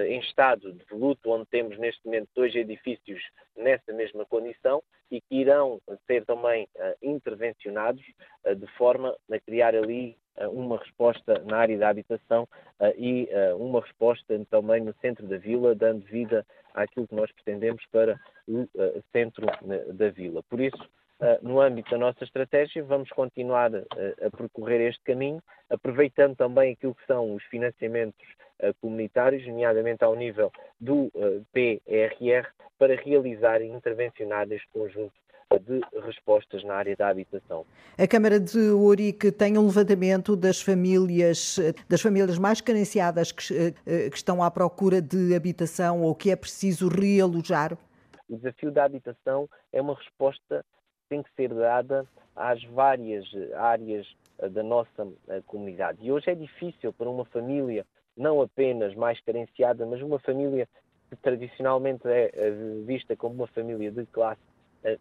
[0.07, 3.23] em estado de luto, onde temos neste momento dois edifícios
[3.57, 6.69] nessa mesma condição e que irão ser também
[7.03, 8.05] intervencionados
[8.57, 10.17] de forma a criar ali
[10.53, 12.49] uma resposta na área da habitação
[12.97, 18.21] e uma resposta também no centro da vila, dando vida àquilo que nós pretendemos para
[18.47, 18.69] o
[19.13, 19.47] centro
[19.95, 20.43] da vila.
[20.45, 20.89] Por isso,
[21.43, 27.07] no âmbito da nossa estratégia, vamos continuar a percorrer este caminho, aproveitando também aquilo que
[27.07, 28.27] são os financiamentos
[28.81, 31.11] comunitários, nomeadamente ao nível do
[31.53, 32.49] PRR,
[32.79, 35.13] para realizar e intervencionar este conjunto
[35.57, 37.65] de respostas na área da habitação.
[37.97, 41.59] A Câmara de Ourique tem um levantamento das famílias,
[41.89, 43.73] das famílias mais carenciadas que,
[44.11, 47.79] que estão à procura de habitação ou que é preciso realojar?
[48.29, 52.07] O desafio da habitação é uma resposta que tem que ser dada
[52.37, 53.25] às várias
[53.57, 54.07] áreas
[54.53, 55.09] da nossa
[55.47, 55.99] comunidade.
[56.03, 60.69] E hoje é difícil para uma família, não apenas mais carenciada, mas uma família
[61.09, 62.51] que tradicionalmente é
[62.85, 64.43] vista como uma família de classe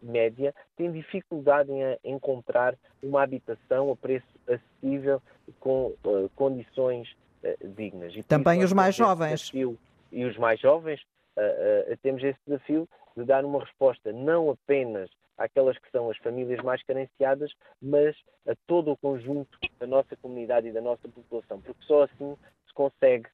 [0.02, 5.22] média tem dificuldade em encontrar uma habitação a preço acessível
[5.60, 7.10] com uh, condições
[7.42, 8.14] uh, dignas.
[8.14, 9.40] E Também os mais jovens.
[9.40, 9.78] Desafio,
[10.10, 11.00] e os mais jovens
[11.36, 16.62] uh, temos esse desafio de dar uma resposta não apenas àquelas que são as famílias
[16.64, 21.82] mais carenciadas, mas a todo o conjunto da nossa comunidade e da nossa população, porque
[21.84, 22.36] só assim
[22.66, 23.28] se consegue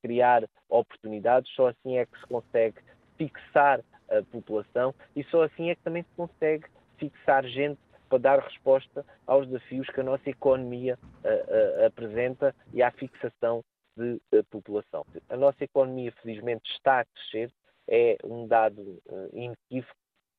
[0.00, 2.76] criar oportunidades, só assim é que se consegue
[3.18, 3.80] fixar
[4.18, 6.66] a população e só assim é que também se consegue
[6.98, 12.82] fixar gente para dar resposta aos desafios que a nossa economia uh, uh, apresenta e
[12.82, 13.64] à fixação
[13.96, 15.04] de uh, população.
[15.28, 17.50] A nossa economia, felizmente, está a crescer,
[17.88, 19.94] é um dado inequívoco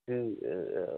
[0.08, 0.38] que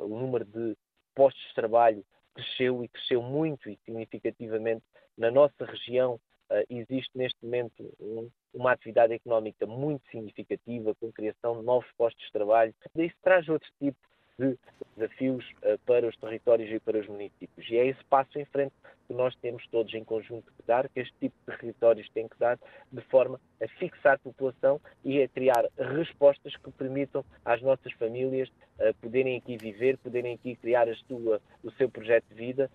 [0.02, 0.78] o número de
[1.14, 4.84] postos de trabalho cresceu e cresceu muito e significativamente
[5.18, 6.20] na nossa região
[6.70, 12.32] existe neste momento um, uma atividade económica muito significativa, com criação de novos postos de
[12.32, 12.74] trabalho.
[12.96, 13.98] Isso traz outro tipo
[14.40, 14.58] de
[14.96, 17.70] desafios uh, para os territórios e para os municípios.
[17.70, 18.74] E é esse passo em frente
[19.08, 22.38] que nós temos todos em conjunto que dar, que este tipo de territórios tem que
[22.38, 22.60] dar,
[22.92, 28.50] de forma a fixar a população e a criar respostas que permitam às nossas famílias
[28.80, 32.70] uh, poderem aqui viver, poderem aqui criar sua, o seu projeto de vida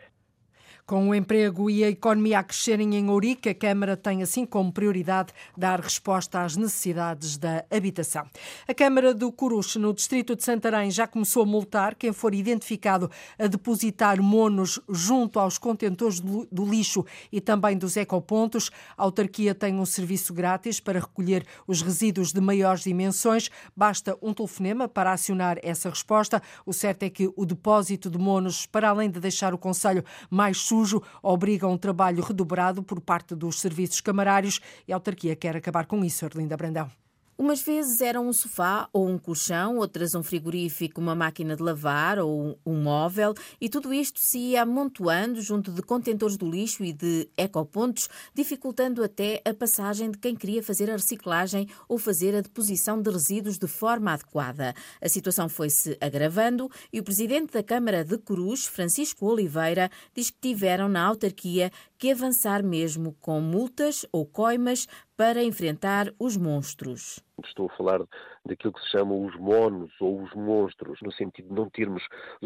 [0.87, 4.72] com o emprego e a economia a crescerem em Ourique, a Câmara tem assim como
[4.72, 8.26] prioridade dar resposta às necessidades da habitação.
[8.66, 13.11] A Câmara do Coruche, no distrito de Santarém, já começou a multar quem for identificado
[13.38, 18.70] a depositar monos junto aos contentores do lixo e também dos ecopontos.
[18.96, 23.50] A autarquia tem um serviço grátis para recolher os resíduos de maiores dimensões.
[23.76, 26.42] Basta um telefonema para acionar essa resposta.
[26.64, 30.62] O certo é que o depósito de monos, para além de deixar o Conselho mais
[30.62, 35.57] sujo obriga a um trabalho redobrado por parte dos serviços camarários e a autarquia quer
[35.57, 36.90] acabar com isso, Arlinda Brandão.
[37.37, 42.18] Umas vezes era um sofá ou um colchão, outras um frigorífico, uma máquina de lavar
[42.18, 46.92] ou um móvel, e tudo isto se ia amontoando junto de contentores do lixo e
[46.92, 52.42] de ecopontos, dificultando até a passagem de quem queria fazer a reciclagem ou fazer a
[52.42, 54.75] deposição de resíduos de forma adequada.
[55.01, 60.38] A situação foi-se agravando e o presidente da Câmara de Cruz, Francisco Oliveira, diz que
[60.40, 64.87] tiveram na autarquia que avançar mesmo com multas ou coimas
[65.22, 67.20] para enfrentar os monstros.
[67.48, 68.00] Estou a falar
[68.44, 72.02] daquilo que se chamam os monos ou os monstros, no sentido de não termos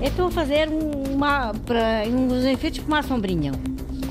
[0.00, 3.52] Eu estou a fazer uma, para, uns enfeites para uma sombrinha,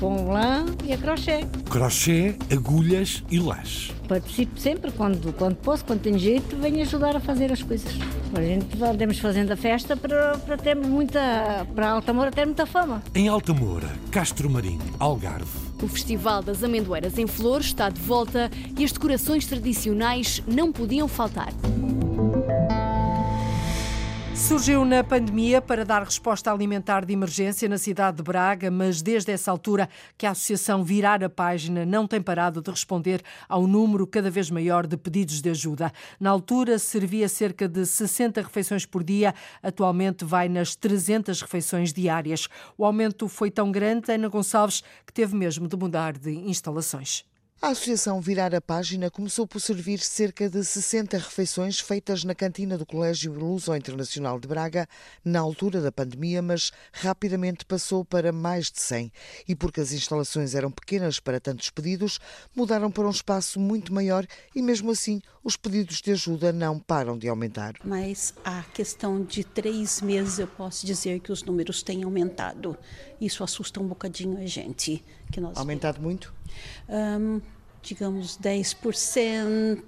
[0.00, 1.40] com lã e a crochê.
[1.68, 3.92] Crochê, agulhas e lás.
[4.08, 7.92] Participo sempre, quando, quando posso, quando tenho jeito, venho ajudar a fazer as coisas.
[8.34, 13.02] A gente andamos fazendo a festa para, para termos muita, para Altamora ter muita fama.
[13.14, 15.71] Em Altamora, Castro Marinho, Algarve.
[15.82, 21.08] O Festival das Amendoeiras em Flores está de volta e as decorações tradicionais não podiam
[21.08, 21.52] faltar.
[24.48, 29.30] Surgiu na pandemia para dar resposta alimentar de emergência na cidade de Braga, mas desde
[29.30, 34.04] essa altura que a associação Virar a Página não tem parado de responder ao número
[34.04, 35.92] cada vez maior de pedidos de ajuda.
[36.18, 42.48] Na altura servia cerca de 60 refeições por dia, atualmente vai nas 300 refeições diárias.
[42.76, 47.24] O aumento foi tão grande, Ana Gonçalves, que teve mesmo de mudar de instalações.
[47.62, 52.76] A Associação Virar a Página começou por servir cerca de 60 refeições feitas na cantina
[52.76, 54.88] do Colégio Luso Internacional de Braga
[55.24, 59.12] na altura da pandemia, mas rapidamente passou para mais de 100.
[59.46, 62.18] E porque as instalações eram pequenas para tantos pedidos,
[62.52, 67.16] mudaram para um espaço muito maior e, mesmo assim, os pedidos de ajuda não param
[67.16, 67.74] de aumentar.
[67.84, 72.76] Mas a questão de três meses, eu posso dizer que os números têm aumentado.
[73.20, 75.04] Isso assusta um bocadinho a gente.
[75.30, 76.34] Que nós aumentado muito?
[76.88, 77.40] Um,
[77.82, 79.82] digamos 10%,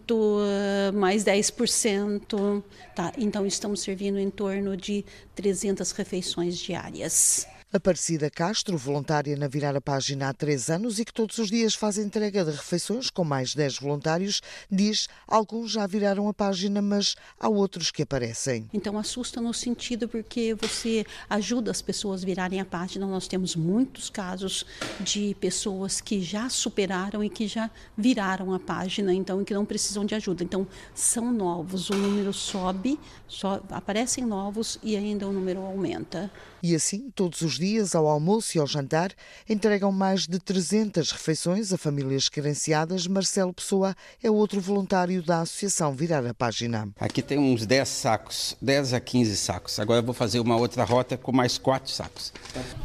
[0.92, 2.62] mais 10%.
[2.94, 7.46] Tá, então estamos servindo em torno de 300 refeições diárias.
[7.74, 11.74] Aparecida Castro, voluntária na Virar a Página há três anos e que todos os dias
[11.74, 17.16] faz entrega de refeições com mais 10 voluntários, diz alguns já viraram a página, mas
[17.36, 18.70] há outros que aparecem.
[18.72, 23.08] Então assusta no sentido porque você ajuda as pessoas a virarem a página.
[23.08, 24.64] Nós temos muitos casos
[25.00, 29.64] de pessoas que já superaram e que já viraram a página, então e que não
[29.64, 30.44] precisam de ajuda.
[30.44, 36.30] Então são novos, o número sobe, só aparecem novos e ainda o número aumenta.
[36.66, 39.12] E assim, todos os dias, ao almoço e ao jantar,
[39.46, 43.06] entregam mais de 300 refeições a famílias carenciadas.
[43.06, 46.88] Marcelo Pessoa é outro voluntário da Associação Virar a Página.
[46.98, 49.78] Aqui tem uns 10 sacos, 10 a 15 sacos.
[49.78, 52.32] Agora vou fazer uma outra rota com mais 4 sacos.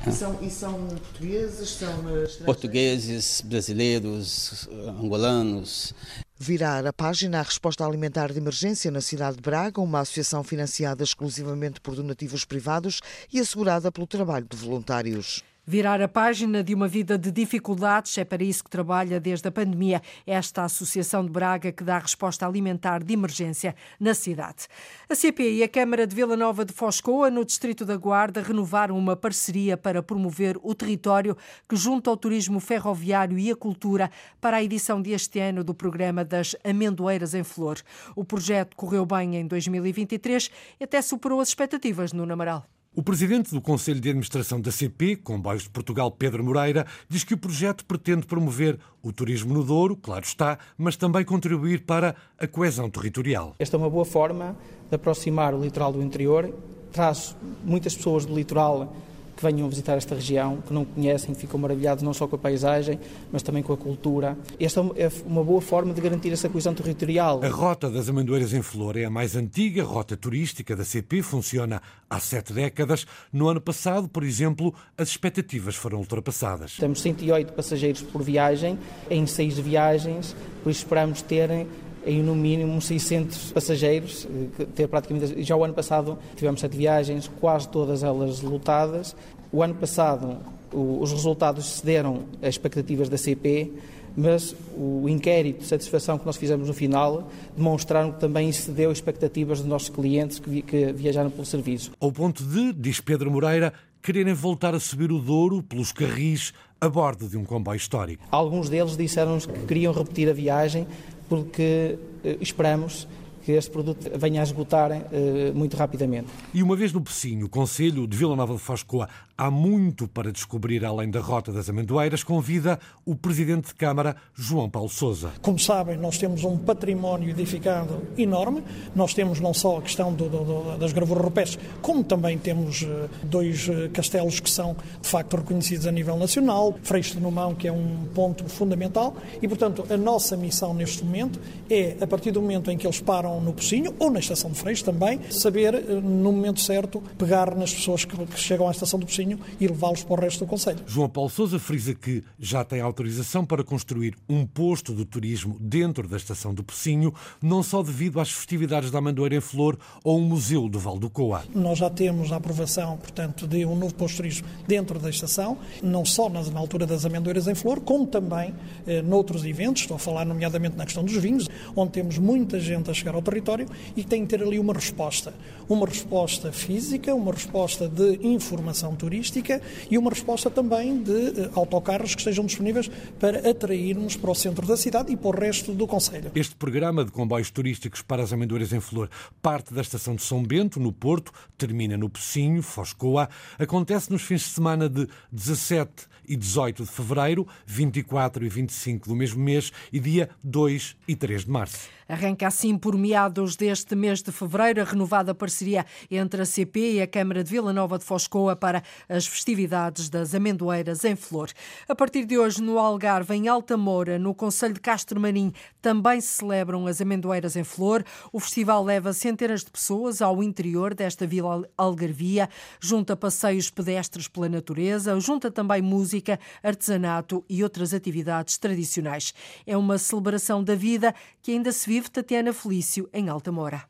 [0.05, 1.69] E são, e são portugueses?
[1.69, 4.67] São portugueses, brasileiros,
[4.99, 5.93] angolanos.
[6.41, 11.03] Virar a página a resposta alimentar de emergência na cidade de Braga, uma associação financiada
[11.03, 15.43] exclusivamente por donativos privados e assegurada pelo trabalho de voluntários.
[15.71, 19.51] Virar a página de uma vida de dificuldades é para isso que trabalha desde a
[19.51, 24.65] pandemia esta Associação de Braga que dá resposta alimentar de emergência na cidade.
[25.07, 28.97] A CP e a Câmara de Vila Nova de Foscoa, no Distrito da Guarda, renovaram
[28.97, 31.37] uma parceria para promover o território
[31.69, 34.09] que junta ao turismo ferroviário e a cultura
[34.41, 37.77] para a edição deste ano do programa das Amendoeiras em Flor.
[38.15, 42.65] O projeto correu bem em 2023 e até superou as expectativas no Namaral.
[42.95, 47.35] O presidente do Conselho de Administração da CP, Comboios de Portugal, Pedro Moreira, diz que
[47.35, 52.47] o projeto pretende promover o turismo no Douro, claro está, mas também contribuir para a
[52.47, 53.55] coesão territorial.
[53.59, 54.57] Esta é uma boa forma
[54.89, 56.51] de aproximar o litoral do interior,
[56.91, 58.91] traz muitas pessoas do litoral
[59.39, 62.99] que venham visitar esta região, que não conhecem, ficam maravilhados não só com a paisagem,
[63.31, 64.37] mas também com a cultura.
[64.59, 67.39] Esta é uma boa forma de garantir essa coesão territorial.
[67.41, 71.81] A Rota das Amendoeiras em Flor é a mais antiga rota turística da CP, funciona
[72.09, 73.07] há sete décadas.
[73.31, 76.75] No ano passado, por exemplo, as expectativas foram ultrapassadas.
[76.75, 78.77] Temos 108 passageiros por viagem,
[79.09, 81.65] em seis viagens, por isso esperamos terem
[82.09, 84.27] em no mínimo 600 passageiros,
[84.59, 89.15] eh, ter praticamente já o ano passado tivemos sete viagens, quase todas elas lotadas.
[89.51, 90.37] O ano passado
[90.73, 93.71] os resultados cederam às expectativas da CP,
[94.15, 98.97] mas o inquérito de satisfação que nós fizemos no final demonstraram que também excedeu as
[98.97, 101.91] expectativas dos nossos clientes que, que viajaram pelo serviço.
[101.99, 106.87] Ao ponto de, diz Pedro Moreira, quererem voltar a subir o Douro pelos carris a
[106.87, 108.25] bordo de um comboio histórico.
[108.31, 110.87] Alguns deles disseram-nos que queriam repetir a viagem
[111.29, 113.07] porque eh, esperamos
[113.43, 116.27] que este produto venha a esgotar eh, muito rapidamente.
[116.53, 120.31] E uma vez no Pecinho, o Conselho de Vila Nova de Foscoa há muito para
[120.31, 125.31] descobrir além da Rota das Amendoeiras, convida o Presidente de Câmara, João Paulo Sousa.
[125.41, 128.61] Como sabem, nós temos um património edificado enorme.
[128.93, 133.07] Nós temos não só a questão do, do, das gravuras rupestres, como também temos eh,
[133.23, 136.77] dois eh, castelos que são, de facto, reconhecidos a nível nacional.
[136.83, 139.15] Freixo de Numão, que é um ponto fundamental.
[139.41, 142.99] E, portanto, a nossa missão neste momento é, a partir do momento em que eles
[142.99, 147.55] param no Pocinho, ou na estação de Freixo também, saber, eh, no momento certo, pegar
[147.55, 150.47] nas pessoas que, que chegam à estação do Pocinho e levá-los para o resto do
[150.47, 150.79] Conselho.
[150.87, 156.07] João Paulo Sousa frisa que já tem autorização para construir um posto de turismo dentro
[156.07, 160.21] da estação do Pocinho, não só devido às festividades da Amendoeira em Flor ou um
[160.21, 161.43] museu do Val do Coa.
[161.53, 165.57] Nós já temos a aprovação, portanto, de um novo posto de turismo dentro da estação,
[165.81, 168.53] não só na, na altura das Amendoeiras em Flor, como também
[168.87, 172.89] eh, noutros eventos, estou a falar nomeadamente na questão dos vinhos, onde temos muita gente
[172.89, 175.33] a chegar ao território e tem que ter ali uma resposta.
[175.67, 182.15] Uma resposta física, uma resposta de informação turística e uma resposta também de uh, autocarros
[182.15, 182.89] que estejam disponíveis
[183.19, 186.31] para atrairmos para o centro da cidade e para o resto do Conselho.
[186.35, 189.09] Este programa de comboios turísticos para as amendoeiras em Flor
[189.41, 194.41] parte da estação de São Bento, no Porto, termina no Pecinho, Foscoa, acontece nos fins
[194.41, 199.99] de semana de 17 e 18 de fevereiro, 24 e 25 do mesmo mês e
[199.99, 201.98] dia 2 e 3 de março.
[202.09, 207.01] Arranca assim por meados deste mês de fevereiro a renovada parceria entre a CP e
[207.03, 211.51] a Câmara de Vila Nova de Foscoa para as festividades das amendoeiras em flor.
[211.87, 215.53] A partir de hoje, no Algarve, em Alta Moura, no Conselho de Castro Marim,
[215.83, 218.03] também se celebram as amendoeiras em flor.
[218.33, 222.49] O festival leva centenas de pessoas ao interior desta vila algarvia,
[222.79, 229.31] junta passeios pedestres pela natureza, junta também música, artesanato e outras atividades tradicionais.
[229.67, 233.83] É uma celebração da vida que ainda se vive vive Tatiana Felício, em Alta Mora.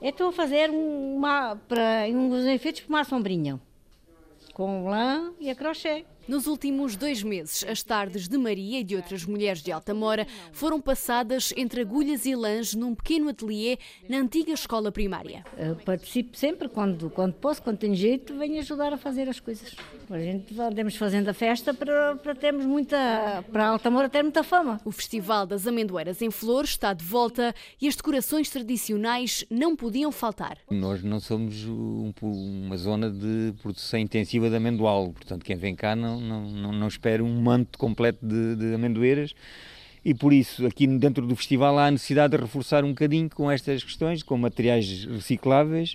[0.00, 3.60] estou a fazer uma, para, uns efeitos para uma sombrinha,
[4.54, 6.04] com lã e a crochê.
[6.28, 10.80] Nos últimos dois meses, as tardes de Maria e de outras mulheres de Altamora foram
[10.80, 15.44] passadas entre agulhas e lãs num pequeno ateliê na antiga escola primária.
[15.56, 19.74] Eu participo sempre, quando, quando posso, quando tenho jeito, venho ajudar a fazer as coisas.
[20.08, 24.80] A gente andamos fazendo a festa para, para termos muita, para Altamora ter muita fama.
[24.84, 30.12] O Festival das Amendoeiras em Flor está de volta e as decorações tradicionais não podiam
[30.12, 30.58] faltar.
[30.70, 35.96] Nós não somos um, uma zona de produção intensiva de amendoal, portanto quem vem cá
[35.96, 39.34] não não, não, não espero um manto completo de, de amendoeiras
[40.04, 43.50] e por isso aqui dentro do festival há a necessidade de reforçar um bocadinho com
[43.50, 45.94] estas questões, com materiais recicláveis.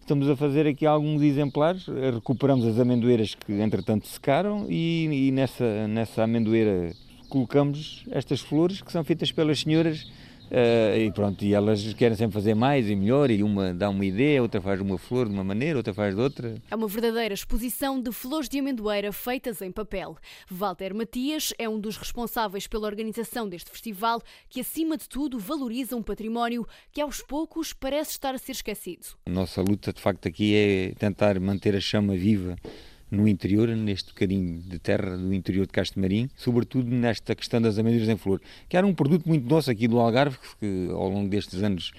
[0.00, 5.88] Estamos a fazer aqui alguns exemplares, recuperamos as amendoeiras que entretanto secaram e, e nessa,
[5.88, 6.92] nessa amendoeira
[7.28, 10.06] colocamos estas flores que são feitas pelas senhoras
[10.50, 14.04] Uh, e pronto, e elas querem sempre fazer mais e melhor, e uma dá uma
[14.04, 16.54] ideia, outra faz uma flor de uma maneira, outra faz de outra.
[16.70, 20.16] É uma verdadeira exposição de flores de amendoeira feitas em papel.
[20.48, 25.96] Walter Matias é um dos responsáveis pela organização deste festival, que acima de tudo valoriza
[25.96, 29.06] um património que aos poucos parece estar a ser esquecido.
[29.26, 32.56] A nossa luta de facto aqui é tentar manter a chama viva
[33.10, 37.78] no interior, neste bocadinho de terra do interior de Castro Marim, sobretudo nesta questão das
[37.78, 41.28] amendoeiras em flor, que era um produto muito nosso aqui do Algarve, que ao longo
[41.28, 41.92] destes anos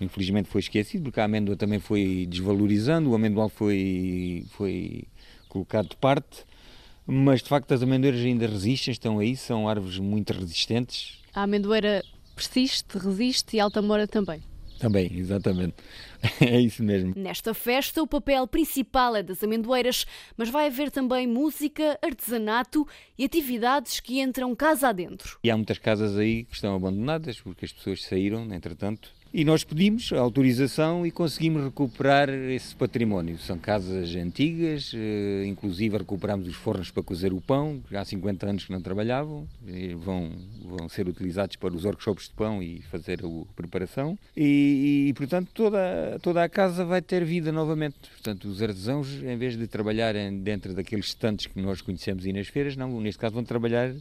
[0.00, 5.04] infelizmente foi esquecido, porque a amêndoa também foi desvalorizando, o amendoal foi, foi
[5.48, 6.44] colocado de parte,
[7.06, 11.18] mas de facto as amendoeiras ainda resistem, estão aí, são árvores muito resistentes.
[11.34, 12.04] A amendoeira
[12.34, 14.42] persiste, resiste e a altamora também.
[14.78, 15.74] Também, exatamente.
[16.40, 17.12] É isso mesmo.
[17.16, 20.06] Nesta festa, o papel principal é das amendoeiras,
[20.36, 22.86] mas vai haver também música, artesanato
[23.18, 25.38] e atividades que entram casa adentro.
[25.42, 29.64] E há muitas casas aí que estão abandonadas porque as pessoas saíram, entretanto, e nós
[29.64, 33.38] pedimos autorização e conseguimos recuperar esse património.
[33.38, 38.48] São casas antigas, eh, inclusive recuperamos os fornos para cozer o pão, que há 50
[38.48, 39.46] anos que não trabalhavam,
[39.98, 40.30] vão,
[40.64, 44.18] vão ser utilizados para os workshops de pão e fazer a preparação.
[44.36, 47.96] E, e, portanto, toda, toda a casa vai ter vida novamente.
[48.10, 52.48] Portanto, os artesãos, em vez de trabalharem dentro daqueles estantes que nós conhecemos e nas
[52.48, 53.92] feiras, não, neste caso vão trabalhar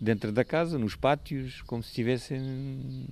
[0.00, 2.40] dentro da casa, nos pátios, como se estivessem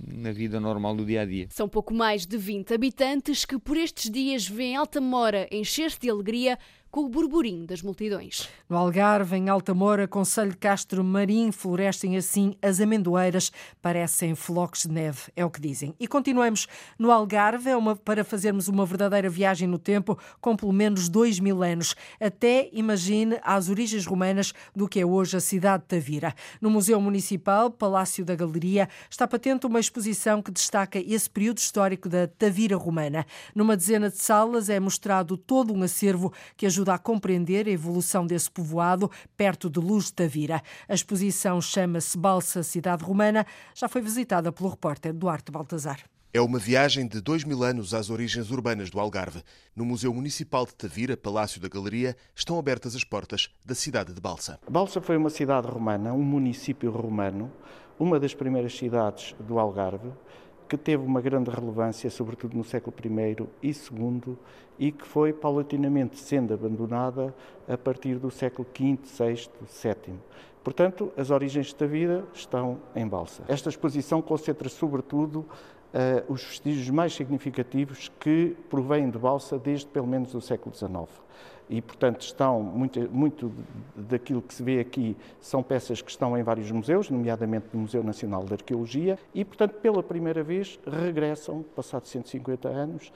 [0.07, 1.47] na vida normal do dia a dia.
[1.49, 6.57] São pouco mais de 20 habitantes que por estes dias vêm Altamora encher-se de alegria
[6.95, 8.47] com o burburinho das multidões.
[8.69, 15.23] No Algarve, em Altamora, Conselho Castro Marim, florescem assim as amendoeiras, parecem flocos de neve,
[15.35, 15.93] é o que dizem.
[15.99, 16.67] E continuamos
[16.97, 21.37] no Algarve é uma, para fazermos uma verdadeira viagem no tempo com pelo menos dois
[21.37, 26.33] mil anos, até, imagine, às origens romanas do que é hoje a cidade de Tavira.
[26.61, 32.07] No Museu Municipal, Palácio da Galeria, está patente uma exposição que destaca esse período histórico
[32.07, 33.25] da Tavira romana.
[33.53, 38.25] Numa dezena de salas é mostrado todo um acervo que ajuda a compreender a evolução
[38.25, 40.61] desse povoado perto de Luz de Tavira.
[40.87, 45.99] A exposição chama-se Balsa Cidade Romana, já foi visitada pelo repórter Duarte Baltazar.
[46.33, 49.41] É uma viagem de dois mil anos às origens urbanas do Algarve.
[49.73, 54.19] No Museu Municipal de Tavira, Palácio da Galeria, estão abertas as portas da cidade de
[54.19, 54.59] Balsa.
[54.69, 57.49] Balsa foi uma cidade romana, um município romano,
[57.97, 60.11] uma das primeiras cidades do Algarve,
[60.67, 64.35] que teve uma grande relevância, sobretudo no século I e II,
[64.77, 67.33] e que foi paulatinamente sendo abandonada
[67.67, 70.15] a partir do século V, VI, VII.
[70.63, 73.43] Portanto, as origens de Tavira estão em Balsa.
[73.47, 75.45] Esta exposição concentra sobretudo
[75.95, 81.07] uh, os vestígios mais significativos que provêm de Balsa desde pelo menos o século XIX.
[81.69, 83.51] E, portanto, estão muito, muito
[83.95, 88.03] daquilo que se vê aqui são peças que estão em vários museus, nomeadamente no Museu
[88.03, 93.11] Nacional de Arqueologia, e, portanto, pela primeira vez regressam, passados 150 anos,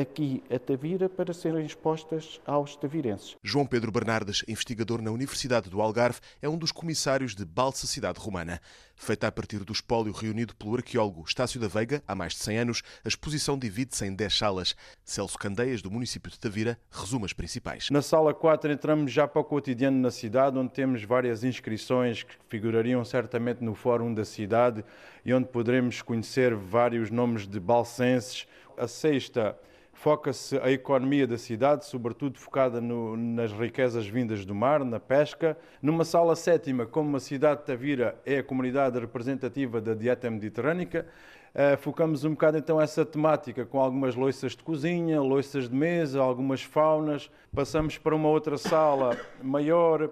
[0.00, 3.36] aqui a Tavira para serem expostas aos tavirenses.
[3.42, 8.18] João Pedro Bernardes, investigador na Universidade do Algarve, é um dos comissários de Balsa Cidade
[8.18, 8.60] Romana.
[8.96, 12.58] Feita a partir do espólio reunido pelo arqueólogo Estácio da Veiga há mais de 100
[12.58, 14.76] anos, a exposição divide-se em 10 salas.
[15.04, 17.90] Celso Candeias, do município de Tavira, resume as principais.
[17.90, 22.34] Na sala 4 entramos já para o cotidiano na cidade, onde temos várias inscrições que
[22.48, 24.84] figurariam certamente no fórum da cidade
[25.24, 28.46] e onde poderemos conhecer vários nomes de balsenses,
[28.76, 29.56] a sexta
[29.94, 35.56] foca-se a economia da cidade, sobretudo focada no, nas riquezas vindas do mar, na pesca.
[35.80, 41.06] Numa sala sétima, como a cidade de Tavira é a comunidade representativa da dieta mediterrânica,
[41.54, 46.20] uh, focamos um bocado então essa temática com algumas loiças de cozinha, loiças de mesa,
[46.20, 47.30] algumas faunas.
[47.54, 50.10] Passamos para uma outra sala maior,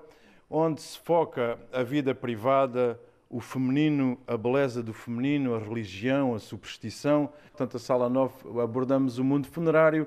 [0.48, 2.98] onde se foca a vida privada,
[3.32, 7.32] o feminino, a beleza do feminino, a religião, a superstição.
[7.50, 10.06] Portanto, a sala 9 abordamos o mundo funerário,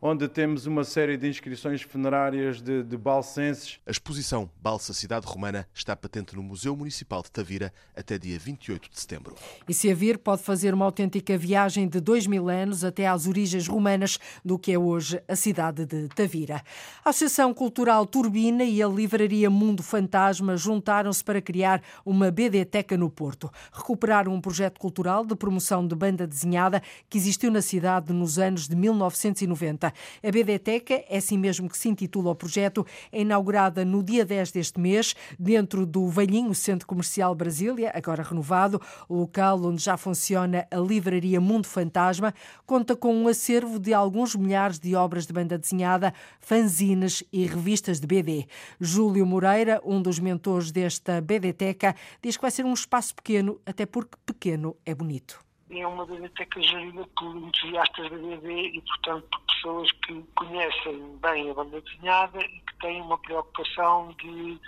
[0.00, 3.80] onde temos uma série de inscrições funerárias de, de balsenses.
[3.86, 8.90] A exposição Balsa Cidade Romana está patente no Museu Municipal de Tavira até dia 28
[8.90, 9.34] de setembro.
[9.68, 13.26] E se a vir, pode fazer uma autêntica viagem de dois mil anos até às
[13.26, 16.62] origens romanas do que é hoje a cidade de Tavira.
[17.04, 23.10] A Associação Cultural Turbina e a Livraria Mundo Fantasma juntaram-se para criar uma BDteca no
[23.10, 23.50] Porto.
[23.72, 28.68] Recuperaram um projeto cultural de promoção de banda desenhada que existiu na cidade nos anos
[28.68, 29.87] de 1990.
[30.22, 34.52] A BDteca, é assim mesmo que se intitula o projeto, é inaugurada no dia 10
[34.52, 40.76] deste mês, dentro do velhinho Centro Comercial Brasília, agora renovado, local onde já funciona a
[40.76, 42.34] livraria Mundo Fantasma,
[42.66, 48.00] conta com um acervo de alguns milhares de obras de banda desenhada, fanzines e revistas
[48.00, 48.46] de BD.
[48.80, 53.86] Júlio Moreira, um dos mentores desta BDteca, diz que vai ser um espaço pequeno, até
[53.86, 55.40] porque pequeno é bonito.
[55.70, 61.50] É uma biblioteca gerida por entusiastas da BD e, portanto, por pessoas que conhecem bem
[61.50, 64.58] a banda desenhada e que têm uma preocupação de,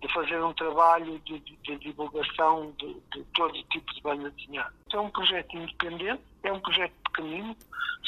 [0.00, 4.74] de fazer um trabalho de, de, de divulgação de, de, todo tipo de banda desenhada.
[4.92, 7.56] É um projeto independente, é um projeto pequenino,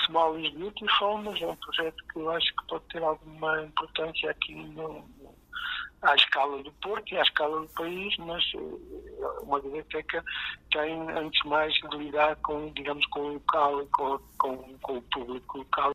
[0.06, 4.30] small is beautiful, mas é um projeto que eu acho que pode ter alguma importância
[4.30, 5.04] aqui no,
[6.02, 10.24] à escala do Porto e à escala do país, mas eh, uma biblioteca
[10.70, 14.98] tem, antes de mais, de lidar com, digamos, com o local e com, com, com
[14.98, 15.92] o público local.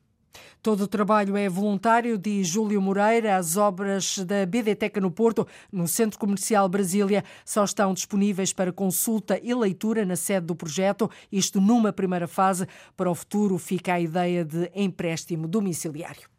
[0.64, 3.36] Todo o trabalho é voluntário, diz Júlio Moreira.
[3.36, 9.38] As obras da BDteca no Porto, no Centro Comercial Brasília, só estão disponíveis para consulta
[9.44, 12.66] e leitura na sede do projeto, isto numa primeira fase.
[12.96, 16.33] Para o futuro fica a ideia de empréstimo domiciliário.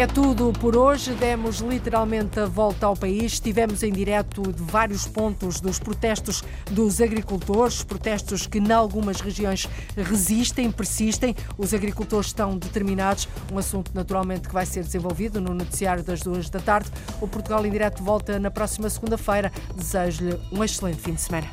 [0.00, 1.12] É tudo por hoje.
[1.12, 3.34] Demos literalmente a volta ao país.
[3.34, 9.68] Estivemos em direto de vários pontos dos protestos dos agricultores, protestos que, em algumas regiões,
[9.94, 11.36] resistem, persistem.
[11.58, 13.28] Os agricultores estão determinados.
[13.52, 16.88] Um assunto, naturalmente, que vai ser desenvolvido no noticiário das duas da tarde.
[17.20, 19.52] O Portugal em Direto volta na próxima segunda-feira.
[19.76, 21.46] Desejo-lhe um excelente fim de semana.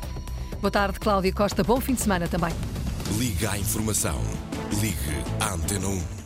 [0.62, 1.62] Boa tarde, Cláudia Costa.
[1.62, 2.54] Bom fim de semana também.
[3.18, 4.18] Liga à informação.
[4.80, 6.17] Ligue à Antena 1.